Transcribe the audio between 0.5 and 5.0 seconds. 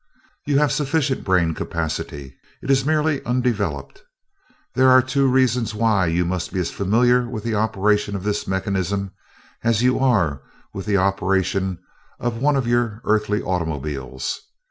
have sufficient brain capacity; it is merely undeveloped. There are